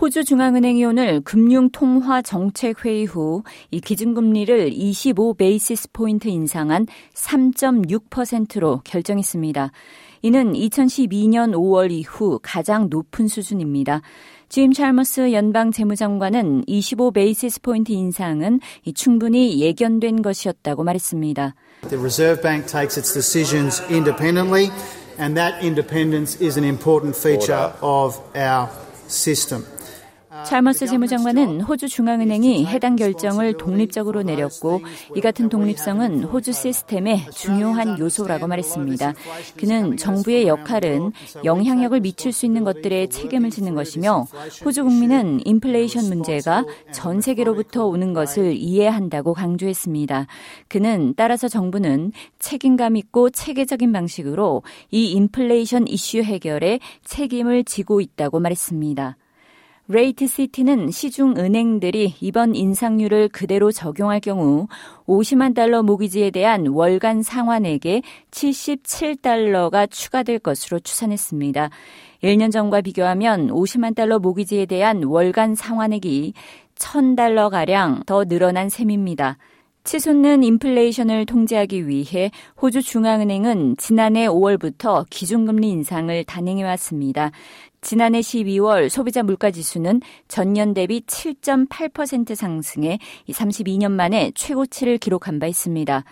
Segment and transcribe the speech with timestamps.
[0.00, 9.72] 호주 중앙은행이 오늘 금융통화 정책 회의 후 이 기준금리를 25 베이시스 포인트 인상한 3.6%로 결정했습니다.
[10.22, 14.00] 이는 2012년 5월 이후 가장 높은 수준입니다.
[14.48, 18.60] 짐 찰머스 연방 재무장관은 25 basis point 인상은
[18.94, 21.54] 충분히 예견된 것이었다고 말했습니다.
[21.88, 24.70] The Reserve Bank takes its decisions independently
[25.18, 28.68] and that independence is an important feature of our
[29.06, 29.64] system.
[30.46, 34.80] 찰머스 재무장관은 호주 중앙은행이 해당 결정을 독립적으로 내렸고
[35.16, 39.14] 이 같은 독립성은 호주 시스템의 중요한 요소라고 말했습니다.
[39.58, 41.10] 그는 정부의 역할은
[41.44, 44.26] 영향력을 미칠 수 있는 것들에 책임을 지는 것이며
[44.64, 50.28] 호주 국민은 인플레이션 문제가 전 세계로부터 오는 것을 이해한다고 강조했습니다.
[50.68, 59.16] 그는 따라서 정부는 책임감 있고 체계적인 방식으로 이 인플레이션 이슈 해결에 책임을 지고 있다고 말했습니다.
[59.92, 64.68] RateCity는 시중 은행들이 이번 인상률을 그대로 적용할 경우
[65.08, 71.70] 50만 달러 모기지에 대한 월간 상환액에 77달러가 추가될 것으로 추산했습니다.
[72.22, 76.34] 1년 전과 비교하면 50만 달러 모기지에 대한 월간 상환액이
[76.76, 79.38] 1000달러가량 더 늘어난 셈입니다.
[79.90, 82.30] 치솟는 인플레이션을 통제하기 위해
[82.62, 87.32] 호주 중앙은행은 지난해 5월부터 기준금리 인상을 단행해 왔습니다.
[87.80, 96.04] 지난해 12월 소비자 물가 지수는 전년 대비 7.8% 상승해 32년 만에 최고치를 기록한 바 있습니다.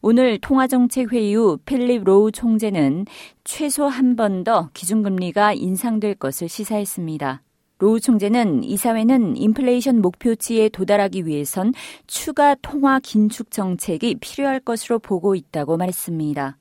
[0.00, 3.04] 오늘 통화정책회의 후 필립 로우 총재는
[3.44, 7.42] 최소 한 번 더 기준금리가 인상될 것을 시사했습니다.
[7.78, 11.74] 로우 총재는 이사회는 인플레이션 목표치에 도달하기 위해선
[12.06, 16.56] 추가 통화 긴축 정책이 필요할 것으로 보고 있다고 말했습니다.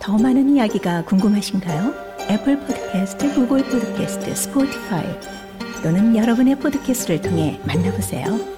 [0.00, 2.06] 더 많은 이야기가 궁금하신가요?
[2.30, 5.04] Apple Podcast, Google Podcast, Spotify
[5.82, 8.56] 또는 여러분의 포드캐스트를 통해 만나보세요.